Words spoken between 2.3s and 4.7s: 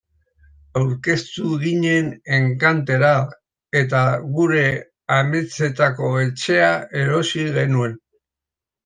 enkantera eta gure